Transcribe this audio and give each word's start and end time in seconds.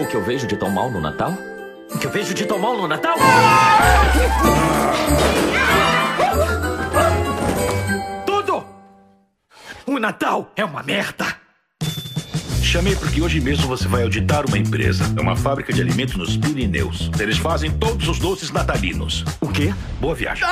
O 0.00 0.06
que 0.06 0.16
eu 0.16 0.24
vejo 0.24 0.46
de 0.46 0.56
tão 0.56 0.70
mal 0.70 0.90
no 0.90 0.98
Natal? 0.98 1.36
O 1.94 1.98
que 1.98 2.06
eu 2.06 2.10
vejo 2.10 2.32
de 2.32 2.46
tão 2.46 2.58
mal 2.58 2.74
no 2.74 2.88
Natal? 2.88 3.16
Tudo! 8.24 8.64
O 9.84 9.98
Natal 9.98 10.50
é 10.56 10.64
uma 10.64 10.82
merda! 10.82 11.36
Chamei 12.62 12.96
porque 12.96 13.20
hoje 13.20 13.40
mesmo 13.40 13.68
você 13.68 13.86
vai 13.86 14.02
auditar 14.02 14.46
uma 14.46 14.56
empresa. 14.56 15.04
É 15.18 15.20
uma 15.20 15.36
fábrica 15.36 15.70
de 15.70 15.82
alimentos 15.82 16.16
nos 16.16 16.34
Pirineus. 16.34 17.10
Eles 17.20 17.36
fazem 17.36 17.70
todos 17.70 18.08
os 18.08 18.18
doces 18.18 18.50
natalinos. 18.50 19.22
O 19.38 19.48
quê? 19.48 19.74
Boa 20.00 20.14
viagem. 20.14 20.46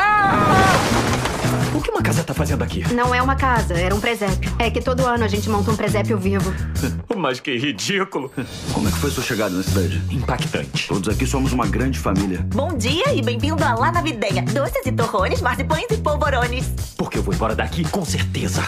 O 1.75 1.80
que 1.82 1.91
uma 1.91 2.03
casa 2.03 2.25
tá 2.25 2.32
fazendo 2.32 2.62
aqui? 2.62 2.82
Não 2.95 3.14
é 3.14 3.21
uma 3.21 3.37
casa, 3.37 3.75
era 3.75 3.95
um 3.95 4.00
presépio. 4.00 4.50
É 4.59 4.71
que 4.71 4.80
todo 4.80 5.05
ano 5.05 5.25
a 5.25 5.29
gente 5.29 5.48
monta 5.50 5.71
um 5.71 5.77
presépio 5.77 6.18
vivo. 6.18 6.53
Mas 7.17 7.41
que 7.41 7.57
ridículo! 7.57 8.32
Como 8.73 8.89
é 8.89 8.91
que 8.91 8.98
foi 8.98 9.11
sua 9.11 9.23
chegada 9.23 9.55
na 9.55 9.62
cidade? 9.62 10.03
Impactante. 10.11 10.89
Todos 10.89 11.09
aqui 11.09 11.26
somos 11.26 11.53
uma 11.53 11.67
grande 11.67 11.99
família. 11.99 12.46
Bom 12.54 12.76
dia 12.76 13.12
e 13.12 13.21
bem-vindo 13.21 13.62
a 13.62 13.75
Lá 13.75 13.93
na 13.93 14.00
Videia. 14.00 14.43
Doces 14.43 14.86
e 14.86 14.93
torrões, 14.93 15.40
marcipões 15.40 15.86
e 15.90 15.99
polvorones. 15.99 16.73
Porque 16.96 17.18
eu 17.18 17.23
vou 17.23 17.35
embora 17.35 17.54
daqui 17.54 17.85
com 17.89 18.04
certeza. 18.04 18.62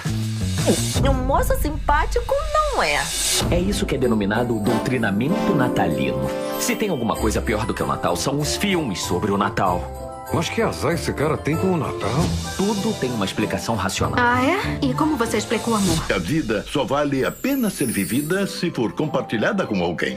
Um 1.09 1.15
moço 1.15 1.57
simpático 1.61 2.35
não 2.53 2.83
é. 2.83 3.03
É 3.51 3.59
isso 3.59 3.87
que 3.87 3.95
é 3.95 3.99
denominado 3.99 4.55
o 4.55 4.61
doutrinamento 4.61 5.55
natalino. 5.55 6.29
Se 6.61 6.77
tem 6.77 6.91
alguma 6.91 7.17
coisa 7.17 7.41
pior 7.41 7.65
do 7.65 7.73
que 7.73 7.83
o 7.83 7.87
Natal, 7.87 8.15
são 8.15 8.39
os 8.39 8.57
filmes 8.57 9.01
sobre 9.01 9.30
o 9.30 9.39
Natal. 9.39 10.10
Mas 10.33 10.48
que 10.48 10.62
azar 10.62 10.93
esse 10.93 11.12
cara 11.12 11.37
tem 11.37 11.57
com 11.57 11.73
o 11.73 11.77
Natal? 11.77 12.25
Tudo 12.57 12.93
tem 13.01 13.11
uma 13.11 13.25
explicação 13.25 13.75
racional. 13.75 14.15
Ah, 14.16 14.41
é? 14.45 14.79
E 14.80 14.95
como 14.95 15.16
você 15.16 15.38
explica 15.38 15.69
o 15.69 15.75
amor? 15.75 16.05
A 16.15 16.19
vida 16.19 16.65
só 16.71 16.84
vale 16.84 17.25
a 17.25 17.33
pena 17.33 17.69
ser 17.69 17.87
vivida 17.87 18.47
se 18.47 18.71
for 18.71 18.93
compartilhada 18.93 19.66
com 19.66 19.83
alguém. 19.83 20.16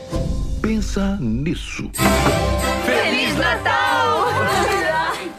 Pensa 0.62 1.18
nisso. 1.20 1.90
Feliz 2.86 3.36
Natal! 3.38 4.28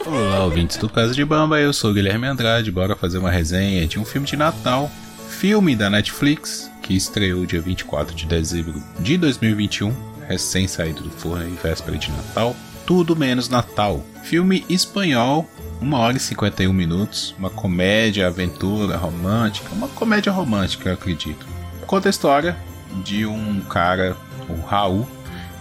Olá, 0.07 0.45
ouvintes 0.45 0.77
do 0.77 0.89
Casa 0.89 1.15
de 1.15 1.25
Bamba, 1.25 1.61
eu 1.61 1.73
sou 1.73 1.91
o 1.91 1.95
Guilherme 1.95 2.27
Andrade, 2.27 2.71
bora 2.71 2.97
fazer 2.97 3.19
uma 3.19 3.31
resenha 3.31 3.87
de 3.87 3.99
um 3.99 4.05
filme 4.05 4.27
de 4.27 4.37
Natal, 4.37 4.91
filme 5.29 5.75
da 5.75 5.89
Netflix, 5.89 6.71
que 6.83 6.95
estreou 6.95 7.47
dia 7.47 7.61
24 7.61 8.15
de 8.15 8.27
dezembro 8.27 8.83
de 8.99 9.17
2021, 9.17 9.95
recém 10.29 10.69
saído 10.69 11.03
do 11.03 11.11
forno 11.11 11.49
em 11.49 11.55
véspera 11.55 11.97
de 11.97 12.11
Natal, 12.11 12.55
Tudo 12.87 13.17
Menos 13.17 13.49
Natal. 13.49 14.05
Filme 14.23 14.65
espanhol, 14.69 15.49
1 15.81 15.93
hora 15.93 16.17
e 16.17 16.21
51 16.21 16.73
minutos, 16.73 17.35
uma 17.39 17.51
comédia, 17.51 18.27
aventura, 18.27 18.97
romântica, 18.97 19.69
uma 19.73 19.89
comédia 19.89 20.33
romântica, 20.33 20.91
eu 20.91 20.95
acredito. 20.95 21.47
Conta 21.87 22.09
a 22.09 22.11
história 22.11 22.57
de 23.05 23.27
um 23.27 23.61
cara, 23.61 24.17
o 24.49 24.61
Raul, 24.67 25.07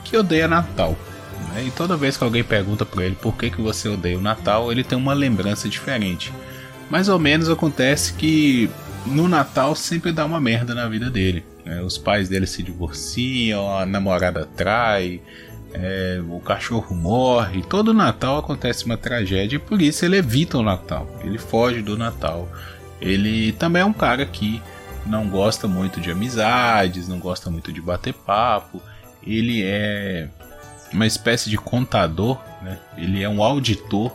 que 0.03 0.15
odeia 0.17 0.47
Natal. 0.47 0.97
né? 1.53 1.63
E 1.65 1.71
toda 1.71 1.97
vez 1.97 2.15
que 2.17 2.23
alguém 2.23 2.43
pergunta 2.43 2.85
pra 2.85 3.05
ele 3.05 3.15
por 3.15 3.35
que, 3.35 3.49
que 3.49 3.61
você 3.61 3.89
odeia 3.89 4.17
o 4.17 4.21
Natal, 4.21 4.71
ele 4.71 4.83
tem 4.83 4.97
uma 4.97 5.13
lembrança 5.13 5.67
diferente. 5.67 6.31
Mais 6.89 7.09
ou 7.09 7.17
menos 7.17 7.49
acontece 7.49 8.13
que 8.13 8.69
no 9.05 9.27
Natal 9.27 9.75
sempre 9.75 10.11
dá 10.11 10.25
uma 10.25 10.39
merda 10.39 10.73
na 10.75 10.87
vida 10.87 11.09
dele. 11.09 11.43
né? 11.65 11.81
Os 11.81 11.97
pais 11.97 12.29
dele 12.29 12.45
se 12.45 12.61
divorciam, 12.63 13.77
a 13.77 13.85
namorada 13.85 14.45
trai, 14.55 15.21
é, 15.73 16.21
o 16.29 16.39
cachorro 16.39 16.95
morre. 16.95 17.63
Todo 17.63 17.93
Natal 17.93 18.37
acontece 18.37 18.85
uma 18.85 18.97
tragédia 18.97 19.55
e 19.57 19.59
por 19.59 19.81
isso 19.81 20.05
ele 20.05 20.17
evita 20.17 20.57
o 20.57 20.63
Natal. 20.63 21.07
Ele 21.23 21.37
foge 21.37 21.81
do 21.81 21.97
Natal. 21.97 22.47
Ele 23.01 23.51
também 23.53 23.81
é 23.81 23.85
um 23.85 23.93
cara 23.93 24.25
que 24.25 24.61
não 25.05 25.27
gosta 25.27 25.67
muito 25.67 25.99
de 25.99 26.11
amizades, 26.11 27.07
não 27.07 27.19
gosta 27.19 27.49
muito 27.49 27.71
de 27.71 27.81
bater 27.81 28.13
papo. 28.13 28.81
Ele 29.25 29.63
é 29.63 30.29
uma 30.91 31.07
espécie 31.07 31.49
de 31.49 31.57
contador, 31.57 32.37
né? 32.61 32.79
ele 32.97 33.23
é 33.23 33.27
um 33.27 33.43
auditor. 33.43 34.11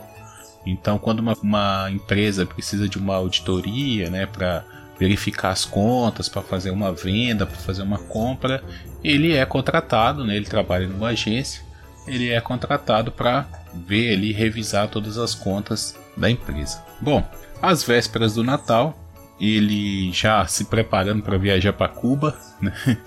Então, 0.65 0.97
quando 0.97 1.19
uma, 1.19 1.33
uma 1.41 1.89
empresa 1.91 2.45
precisa 2.45 2.87
de 2.87 2.97
uma 2.97 3.15
auditoria 3.15 4.09
né, 4.09 4.25
para 4.25 4.63
verificar 4.99 5.51
as 5.51 5.63
contas, 5.63 6.27
para 6.27 6.41
fazer 6.41 6.71
uma 6.71 6.91
venda, 6.91 7.45
para 7.45 7.57
fazer 7.57 7.81
uma 7.81 7.97
compra, 7.97 8.61
ele 9.03 9.33
é 9.33 9.45
contratado, 9.45 10.25
né? 10.25 10.35
ele 10.35 10.45
trabalha 10.45 10.87
numa 10.87 11.09
agência, 11.09 11.63
ele 12.05 12.29
é 12.29 12.41
contratado 12.41 13.11
para 13.11 13.47
ver 13.73 14.13
ali, 14.13 14.33
revisar 14.33 14.89
todas 14.89 15.17
as 15.17 15.33
contas 15.33 15.95
da 16.17 16.29
empresa. 16.29 16.83
Bom, 16.99 17.25
às 17.61 17.83
vésperas 17.83 18.35
do 18.35 18.43
Natal, 18.43 18.97
ele 19.39 20.11
já 20.11 20.45
se 20.45 20.65
preparando 20.65 21.23
para 21.23 21.37
viajar 21.37 21.71
para 21.71 21.87
Cuba, 21.87 22.37
né? 22.61 22.73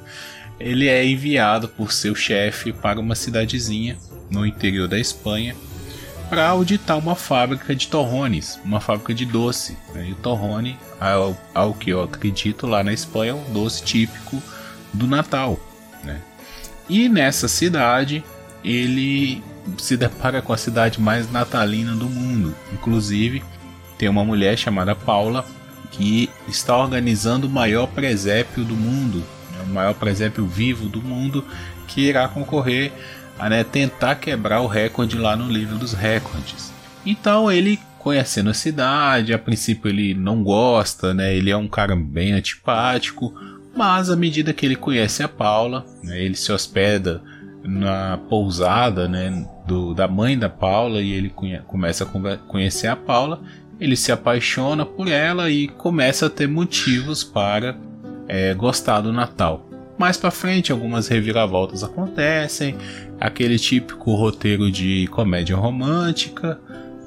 ele 0.59 0.89
é 0.89 1.05
enviado 1.05 1.69
por 1.69 1.93
seu 1.93 2.15
chefe 2.15 2.73
para 2.73 3.01
uma 3.01 3.15
cidadezinha 3.15 3.99
no 4.31 4.47
interior 4.47 4.89
da 4.89 4.99
Espanha 4.99 5.55
para 6.33 6.49
auditar 6.49 6.97
uma 6.97 7.15
fábrica 7.15 7.77
de 7.77 7.89
torrones, 7.89 8.59
uma 8.65 8.81
fábrica 8.81 9.13
de 9.13 9.27
doce. 9.27 9.77
né? 9.93 10.07
E 10.09 10.13
o 10.13 10.15
torrone, 10.15 10.79
ao, 10.99 11.37
ao 11.55 11.75
que 11.75 11.91
eu 11.91 12.03
acredito, 12.03 12.67
lá 12.67 12.83
na 12.83 12.91
Espanha 12.91 13.33
é 13.33 13.35
um 13.35 13.53
doce 13.53 13.83
típico 13.83 14.43
do 14.95 15.07
Natal. 15.07 15.61
né? 16.03 16.23
E 16.89 17.07
nessa 17.07 17.49
cidade 17.49 18.25
ele 18.65 19.45
se 19.77 19.95
depara 19.95 20.41
com 20.41 20.55
a 20.55 20.57
cidade 20.57 20.99
mais 20.99 21.31
natalina 21.31 21.95
do 21.95 22.07
mundo. 22.07 22.57
Inclusive, 22.73 23.45
tem 23.99 24.09
uma 24.09 24.25
mulher 24.25 24.57
chamada 24.57 24.95
Paula 24.95 25.45
que 25.91 26.31
está 26.49 26.75
organizando 26.75 27.47
o 27.47 27.51
maior 27.51 27.87
presépio 27.89 28.65
do 28.65 28.75
mundo, 28.75 29.19
né, 29.53 29.65
o 29.67 29.69
maior 29.69 29.93
presépio 29.93 30.47
vivo 30.47 30.89
do 30.89 31.03
mundo, 31.03 31.45
que 31.87 32.01
irá 32.01 32.27
concorrer 32.27 32.91
a 33.39 33.49
né, 33.49 33.65
tentar 33.65 34.17
quebrar 34.17 34.61
o 34.61 34.67
recorde 34.67 35.17
lá 35.17 35.37
no 35.37 35.51
livro 35.51 35.77
dos 35.77 35.93
recordes. 35.93 36.73
Então 37.05 37.51
ele 37.51 37.79
conhecendo 37.99 38.51
a 38.51 38.55
cidade, 38.55 39.33
a 39.33 39.39
princípio 39.39 39.89
ele 39.89 40.13
não 40.13 40.43
gosta, 40.43 41.15
né? 41.15 41.37
Ele 41.37 41.51
é 41.51 41.57
um 41.57 41.69
cara 41.69 41.95
bem 41.95 42.33
antipático, 42.33 43.33
mas 43.77 44.11
à 44.11 44.17
medida 44.17 44.53
que 44.53 44.67
ele 44.67 44.75
conhece 44.75 45.23
a 45.23 45.29
Paula, 45.29 45.87
né, 46.03 46.21
ele 46.21 46.35
se 46.35 46.51
hospeda 46.51 47.23
na 47.63 48.19
pousada, 48.29 49.07
né, 49.07 49.47
do, 49.67 49.95
da 49.95 50.09
mãe 50.09 50.37
da 50.37 50.49
Paula 50.49 51.01
e 51.01 51.13
ele 51.13 51.33
começa 51.67 52.05
a 52.05 52.37
conhecer 52.39 52.89
a 52.89 52.97
Paula, 52.97 53.41
ele 53.81 53.97
se 53.97 54.11
apaixona 54.11 54.85
por 54.85 55.09
ela 55.09 55.49
e 55.49 55.69
começa 55.69 56.27
a 56.27 56.31
ter 56.31 56.49
motivos 56.49 57.23
para 57.23 57.77
é, 58.27 58.53
gostar 58.53 59.01
do 59.01 59.13
Natal. 59.13 59.69
Mais 60.03 60.17
para 60.17 60.33
frente, 60.33 60.73
algumas 60.73 61.07
reviravoltas 61.07 61.85
acontecem, 61.85 62.75
aquele 63.21 63.57
típico 63.57 64.17
roteiro 64.17 64.69
de 64.69 65.07
comédia 65.07 65.55
romântica, 65.55 66.61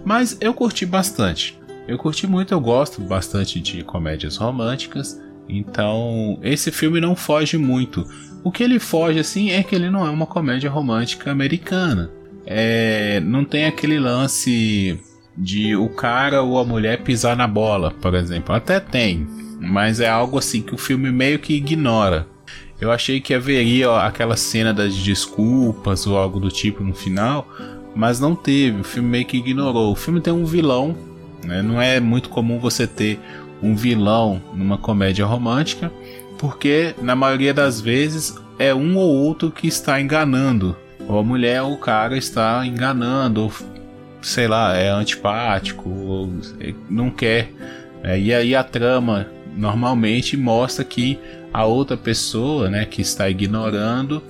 mas 0.05 0.37
eu 0.39 0.53
curti 0.53 0.85
bastante. 0.85 1.59
Eu 1.89 1.97
curti 1.97 2.25
muito, 2.25 2.53
eu 2.53 2.59
gosto 2.61 3.01
bastante 3.01 3.59
de 3.59 3.83
comédias 3.83 4.37
românticas, 4.37 5.21
então 5.49 6.39
esse 6.41 6.71
filme 6.71 7.01
não 7.01 7.17
foge 7.17 7.57
muito. 7.57 8.07
O 8.45 8.49
que 8.49 8.63
ele 8.63 8.79
foge 8.79 9.19
assim 9.19 9.51
é 9.51 9.61
que 9.61 9.75
ele 9.75 9.89
não 9.89 10.07
é 10.07 10.09
uma 10.09 10.25
comédia 10.25 10.69
romântica 10.69 11.29
americana. 11.29 12.09
É, 12.45 13.19
não 13.19 13.43
tem 13.43 13.65
aquele 13.65 13.99
lance 13.99 14.97
de 15.37 15.75
o 15.75 15.89
cara 15.89 16.43
ou 16.43 16.57
a 16.57 16.63
mulher 16.63 17.01
pisar 17.01 17.35
na 17.35 17.45
bola, 17.45 17.91
por 17.91 18.15
exemplo. 18.15 18.55
Até 18.55 18.79
tem, 18.79 19.27
mas 19.59 19.99
é 19.99 20.07
algo 20.07 20.37
assim 20.37 20.61
que 20.61 20.73
o 20.73 20.77
filme 20.77 21.11
meio 21.11 21.39
que 21.39 21.55
ignora. 21.55 22.33
Eu 22.79 22.91
achei 22.91 23.21
que 23.21 23.33
haveria 23.33 23.89
ó, 23.89 23.99
aquela 23.99 24.35
cena 24.35 24.73
das 24.73 24.93
desculpas 24.93 26.05
ou 26.05 26.17
algo 26.17 26.39
do 26.39 26.49
tipo 26.49 26.83
no 26.83 26.93
final, 26.93 27.47
mas 27.95 28.19
não 28.19 28.35
teve. 28.35 28.81
O 28.81 28.83
filme 28.83 29.09
meio 29.09 29.25
que 29.25 29.37
ignorou. 29.37 29.91
O 29.91 29.95
filme 29.95 30.19
tem 30.19 30.33
um 30.33 30.45
vilão, 30.45 30.95
né? 31.43 31.61
não 31.61 31.81
é 31.81 31.99
muito 31.99 32.29
comum 32.29 32.59
você 32.59 32.85
ter 32.85 33.19
um 33.63 33.75
vilão 33.75 34.41
numa 34.53 34.77
comédia 34.77 35.25
romântica, 35.25 35.91
porque 36.37 36.93
na 37.01 37.15
maioria 37.15 37.53
das 37.53 37.79
vezes 37.79 38.37
é 38.59 38.75
um 38.75 38.97
ou 38.97 39.09
outro 39.09 39.51
que 39.51 39.67
está 39.67 39.99
enganando. 39.99 40.75
Ou 41.07 41.19
a 41.19 41.23
mulher 41.23 41.61
ou 41.61 41.73
o 41.73 41.77
cara 41.77 42.17
está 42.17 42.65
enganando, 42.65 43.43
ou 43.43 43.53
sei 44.21 44.47
lá, 44.47 44.75
é 44.75 44.89
antipático, 44.89 45.87
ou 45.89 46.29
não 46.89 47.09
quer. 47.09 47.51
né? 48.03 48.19
e 48.19 48.33
aí 48.33 48.55
a 48.55 48.63
trama 48.63 49.27
normalmente 49.55 50.35
mostra 50.35 50.83
que 50.83 51.19
a 51.53 51.65
outra 51.65 51.95
pessoa, 51.95 52.69
né, 52.69 52.85
que 52.85 53.01
está 53.01 53.29
ignorando, 53.29 54.21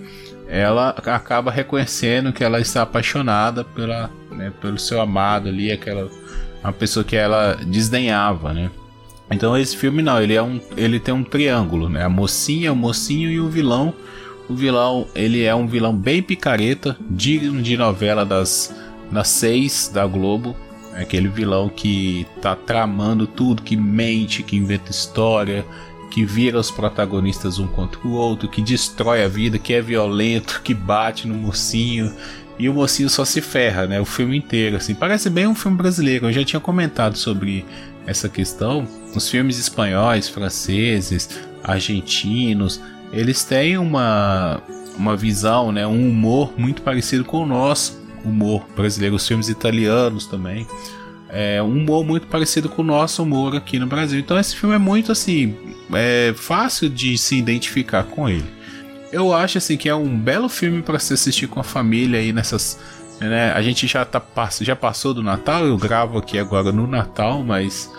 ela 0.47 0.89
acaba 0.89 1.51
reconhecendo 1.51 2.31
que 2.31 2.43
ela 2.43 2.59
está 2.59 2.83
apaixonada 2.83 3.63
pela, 3.63 4.11
né, 4.31 4.51
pelo 4.61 4.77
seu 4.77 5.01
amado 5.01 5.49
ali, 5.49 5.71
aquela 5.71 6.09
uma 6.63 6.73
pessoa 6.73 7.03
que 7.03 7.15
ela 7.15 7.55
desdenhava, 7.67 8.51
né? 8.51 8.71
Então 9.29 9.55
esse 9.57 9.77
filme 9.77 10.01
não, 10.01 10.21
ele 10.21 10.33
é 10.33 10.41
um, 10.41 10.59
ele 10.75 10.99
tem 10.99 11.13
um 11.13 11.23
triângulo, 11.23 11.89
né? 11.89 12.03
A 12.03 12.09
mocinha, 12.09 12.73
o 12.73 12.75
mocinho 12.75 13.29
e 13.29 13.39
o 13.39 13.47
vilão. 13.47 13.93
O 14.49 14.53
vilão, 14.53 15.07
ele 15.15 15.43
é 15.43 15.53
um 15.53 15.67
vilão 15.67 15.95
bem 15.95 16.21
picareta, 16.21 16.97
digno 17.09 17.61
de 17.61 17.77
novela 17.77 18.25
das 18.25 18.75
das 19.11 19.27
seis 19.27 19.89
da 19.93 20.05
Globo. 20.05 20.55
É 20.95 21.01
aquele 21.01 21.27
vilão 21.27 21.67
que 21.67 22.25
tá 22.41 22.55
tramando 22.55 23.27
tudo, 23.27 23.61
que 23.61 23.75
mente, 23.75 24.41
que 24.41 24.55
inventa 24.55 24.91
história, 24.91 25.65
que 26.09 26.23
vira 26.23 26.57
os 26.57 26.71
protagonistas 26.71 27.59
um 27.59 27.67
contra 27.67 27.99
o 28.07 28.13
outro, 28.13 28.47
que 28.47 28.61
destrói 28.61 29.21
a 29.21 29.27
vida, 29.27 29.59
que 29.59 29.73
é 29.73 29.81
violento, 29.81 30.61
que 30.63 30.73
bate 30.73 31.27
no 31.27 31.35
mocinho. 31.35 32.13
E 32.57 32.69
o 32.69 32.73
mocinho 32.73 33.09
só 33.09 33.25
se 33.25 33.41
ferra, 33.41 33.85
né? 33.85 33.99
O 33.99 34.05
filme 34.05 34.37
inteiro, 34.37 34.77
assim. 34.77 34.95
Parece 34.95 35.29
bem 35.29 35.45
um 35.45 35.53
filme 35.53 35.75
brasileiro. 35.75 36.27
Eu 36.27 36.31
já 36.31 36.45
tinha 36.45 36.59
comentado 36.61 37.17
sobre 37.17 37.65
essa 38.07 38.29
questão. 38.29 38.87
Os 39.13 39.27
filmes 39.29 39.59
espanhóis, 39.59 40.29
franceses, 40.29 41.29
argentinos, 41.61 42.79
eles 43.11 43.43
têm 43.43 43.77
uma, 43.77 44.61
uma 44.97 45.17
visão, 45.17 45.73
né? 45.73 45.85
Um 45.85 46.09
humor 46.09 46.53
muito 46.57 46.81
parecido 46.81 47.25
com 47.25 47.43
o 47.43 47.45
nosso 47.45 48.04
humor 48.29 48.65
brasileiro. 48.75 49.15
Os 49.15 49.27
filmes 49.27 49.49
italianos 49.49 50.25
também. 50.25 50.67
É 51.29 51.61
um 51.61 51.71
humor 51.71 52.05
muito 52.05 52.27
parecido 52.27 52.69
com 52.69 52.81
o 52.81 52.85
nosso 52.85 53.23
humor 53.23 53.55
aqui 53.55 53.79
no 53.79 53.87
Brasil. 53.87 54.19
Então 54.19 54.39
esse 54.39 54.55
filme 54.55 54.75
é 54.75 54.79
muito 54.79 55.11
assim 55.11 55.55
é 55.93 56.33
fácil 56.35 56.89
de 56.89 57.17
se 57.17 57.37
identificar 57.37 58.03
com 58.03 58.29
ele. 58.29 58.45
Eu 59.11 59.33
acho 59.33 59.57
assim 59.57 59.77
que 59.77 59.87
é 59.87 59.95
um 59.95 60.17
belo 60.17 60.49
filme 60.49 60.81
para 60.81 60.99
se 60.99 61.13
assistir 61.13 61.47
com 61.47 61.59
a 61.59 61.63
família 61.63 62.19
aí 62.19 62.33
nessas. 62.33 62.79
Né? 63.19 63.51
A 63.51 63.61
gente 63.61 63.87
já, 63.87 64.03
tá, 64.03 64.21
já 64.61 64.75
passou 64.75 65.13
do 65.13 65.23
Natal, 65.23 65.65
eu 65.65 65.77
gravo 65.77 66.17
aqui 66.17 66.37
agora 66.37 66.71
no 66.71 66.87
Natal, 66.87 67.43
mas 67.43 67.91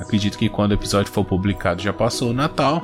acredito 0.00 0.38
que 0.38 0.48
quando 0.48 0.70
o 0.70 0.74
episódio 0.74 1.12
for 1.12 1.24
publicado 1.24 1.82
já 1.82 1.92
passou 1.92 2.30
o 2.30 2.34
Natal. 2.34 2.82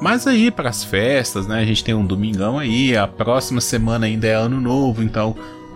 Mas 0.00 0.28
aí 0.28 0.48
para 0.50 0.68
as 0.68 0.84
festas, 0.84 1.48
né? 1.48 1.58
A 1.58 1.64
gente 1.64 1.82
tem 1.82 1.92
um 1.92 2.06
domingão 2.06 2.56
aí, 2.56 2.96
a 2.96 3.08
próxima 3.08 3.60
semana 3.60 4.06
ainda 4.06 4.28
é 4.28 4.34
ano 4.34 4.60
novo, 4.60 5.02
então 5.02 5.34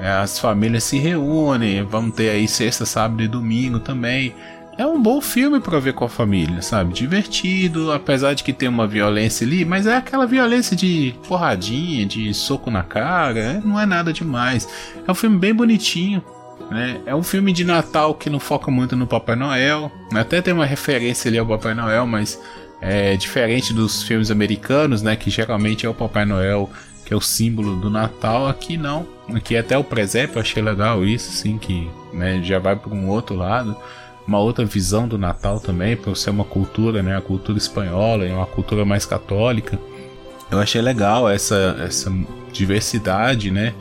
as 0.08 0.38
famílias 0.38 0.84
se 0.84 0.98
reúnem, 0.98 1.82
vamos 1.84 2.14
ter 2.14 2.30
aí 2.30 2.48
sexta, 2.48 2.84
sábado 2.84 3.22
e 3.22 3.28
domingo 3.28 3.78
também 3.78 4.34
é 4.76 4.86
um 4.86 5.00
bom 5.00 5.20
filme 5.20 5.60
para 5.60 5.78
ver 5.78 5.92
com 5.92 6.04
a 6.04 6.08
família, 6.08 6.62
sabe? 6.62 6.94
Divertido, 6.94 7.92
apesar 7.92 8.34
de 8.34 8.42
que 8.42 8.52
tem 8.52 8.68
uma 8.68 8.86
violência 8.86 9.46
ali, 9.46 9.64
mas 9.64 9.86
é 9.86 9.96
aquela 9.96 10.26
violência 10.26 10.74
de 10.74 11.14
porradinha, 11.28 12.06
de 12.06 12.32
soco 12.32 12.70
na 12.70 12.82
cara, 12.82 13.38
é, 13.38 13.60
não 13.62 13.78
é 13.78 13.84
nada 13.84 14.12
demais. 14.12 14.68
É 15.06 15.10
um 15.10 15.14
filme 15.14 15.38
bem 15.38 15.54
bonitinho, 15.54 16.24
né? 16.70 17.00
É 17.04 17.14
um 17.14 17.22
filme 17.22 17.52
de 17.52 17.64
Natal 17.64 18.14
que 18.14 18.30
não 18.30 18.40
foca 18.40 18.70
muito 18.70 18.96
no 18.96 19.06
Papai 19.06 19.36
Noel, 19.36 19.92
até 20.14 20.40
tem 20.40 20.54
uma 20.54 20.66
referência 20.66 21.28
ali 21.28 21.38
ao 21.38 21.46
Papai 21.46 21.74
Noel, 21.74 22.06
mas 22.06 22.40
é 22.80 23.14
diferente 23.16 23.72
dos 23.74 24.02
filmes 24.02 24.30
americanos, 24.30 25.02
né? 25.02 25.16
Que 25.16 25.30
geralmente 25.30 25.84
é 25.84 25.88
o 25.88 25.94
Papai 25.94 26.24
Noel 26.24 26.70
que 27.12 27.14
é 27.14 27.16
o 27.16 27.20
símbolo 27.20 27.76
do 27.76 27.90
Natal. 27.90 28.48
Aqui 28.48 28.78
não, 28.78 29.06
aqui 29.34 29.54
até 29.54 29.76
o 29.76 29.84
presépio, 29.84 30.38
eu 30.38 30.40
achei 30.40 30.62
legal 30.62 31.04
isso, 31.04 31.28
assim, 31.28 31.58
que 31.58 31.90
né, 32.12 32.40
já 32.42 32.58
vai 32.58 32.74
para 32.74 32.92
um 32.92 33.08
outro 33.08 33.36
lado 33.36 33.76
uma 34.24 34.38
outra 34.38 34.64
visão 34.64 35.08
do 35.08 35.18
Natal 35.18 35.58
também, 35.58 35.96
por 35.96 36.16
ser 36.16 36.30
uma 36.30 36.44
cultura, 36.44 37.02
né, 37.02 37.16
a 37.16 37.20
cultura 37.20 37.58
espanhola, 37.58 38.24
é 38.24 38.32
uma 38.32 38.46
cultura 38.46 38.84
mais 38.84 39.04
católica. 39.04 39.76
Eu 40.48 40.60
achei 40.60 40.80
legal 40.80 41.28
essa, 41.28 41.76
essa 41.84 42.10
diversidade, 42.52 43.50
né? 43.50 43.74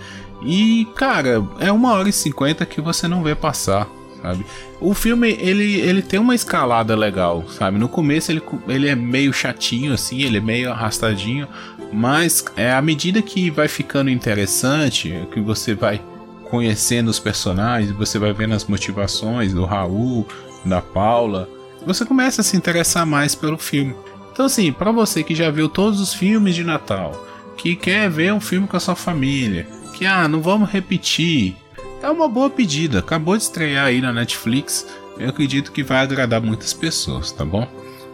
E, 0.44 0.88
cara, 0.96 1.46
é 1.60 1.72
uma 1.72 1.94
hora 1.94 2.10
e 2.10 2.12
cinquenta 2.12 2.66
que 2.66 2.82
você 2.82 3.08
não 3.08 3.22
vê 3.22 3.36
passar, 3.36 3.88
sabe? 4.20 4.44
O 4.80 4.96
filme, 4.96 5.38
ele, 5.40 5.80
ele 5.80 6.02
tem 6.02 6.20
uma 6.20 6.34
escalada 6.34 6.96
legal, 6.96 7.46
sabe? 7.48 7.78
No 7.78 7.88
começo 7.88 8.32
ele, 8.32 8.42
ele 8.68 8.88
é 8.90 8.96
meio 8.96 9.32
chatinho, 9.32 9.94
assim, 9.94 10.24
ele 10.24 10.38
é 10.38 10.42
meio 10.42 10.72
arrastadinho, 10.72 11.48
mas 11.92 12.46
é 12.56 12.72
à 12.72 12.82
medida 12.82 13.22
que 13.22 13.50
vai 13.50 13.68
ficando 13.68 14.10
interessante, 14.10 15.28
que 15.34 15.40
você 15.40 15.74
vai 15.74 16.02
conhecendo 16.50 17.10
os 17.10 17.20
personagens, 17.20 17.92
você 17.92 18.20
vai 18.20 18.34
vendo 18.34 18.54
as 18.54 18.66
motivações 18.66 19.54
do 19.54 19.66
Raul, 19.66 20.28
da 20.66 20.82
Paula, 20.82 21.50
você 21.86 22.06
começa 22.06 22.42
a 22.42 22.44
se 22.44 22.56
interessar 22.56 23.06
mais 23.06 23.34
pelo 23.34 23.58
filme. 23.58 23.96
Então, 24.32 24.46
assim, 24.46 24.72
para 24.72 24.92
você 24.92 25.24
que 25.24 25.34
já 25.36 25.50
viu 25.50 25.68
todos 25.68 26.00
os 26.00 26.14
filmes 26.14 26.56
de 26.56 26.64
Natal, 26.64 27.28
que 27.58 27.76
quer 27.76 28.10
ver 28.10 28.34
um 28.34 28.40
filme 28.40 28.68
com 28.68 28.78
a 28.78 28.80
sua 28.80 28.96
família, 28.96 29.68
que 29.94 30.06
ah, 30.06 30.28
não 30.28 30.42
vamos 30.42 30.70
repetir, 30.70 31.56
é 32.02 32.10
uma 32.10 32.28
boa 32.28 32.50
pedida. 32.50 33.00
Acabou 33.00 33.36
de 33.36 33.44
estrear 33.44 33.86
aí 33.86 34.02
na 34.02 34.14
Netflix, 34.14 34.88
eu 35.18 35.30
acredito 35.30 35.72
que 35.72 35.84
vai 35.84 36.00
agradar 36.00 36.42
muitas 36.42 36.74
pessoas, 36.74 37.32
tá 37.32 37.46
bom? 37.46 37.68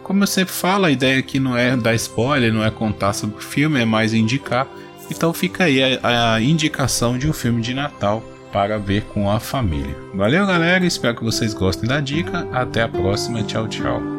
Como 0.08 0.22
eu 0.22 0.26
sempre 0.26 0.54
falo, 0.54 0.86
a 0.86 0.90
ideia 0.90 1.18
aqui 1.18 1.38
não 1.38 1.54
é 1.54 1.76
dar 1.76 1.94
spoiler, 1.94 2.50
não 2.50 2.64
é 2.64 2.70
contar 2.70 3.12
sobre 3.12 3.36
o 3.36 3.42
filme, 3.42 3.78
é 3.78 3.84
mais 3.84 4.14
indicar. 4.14 4.66
Então 5.10 5.34
fica 5.34 5.64
aí 5.64 5.98
a, 6.02 6.32
a 6.32 6.40
indicação 6.40 7.18
de 7.18 7.28
um 7.28 7.32
filme 7.34 7.60
de 7.60 7.74
Natal 7.74 8.24
para 8.50 8.78
ver 8.78 9.02
com 9.02 9.30
a 9.30 9.38
família. 9.38 9.94
Valeu, 10.14 10.46
galera. 10.46 10.86
Espero 10.86 11.14
que 11.14 11.22
vocês 11.22 11.52
gostem 11.52 11.86
da 11.86 12.00
dica. 12.00 12.48
Até 12.54 12.80
a 12.80 12.88
próxima. 12.88 13.42
Tchau, 13.42 13.68
tchau. 13.68 14.17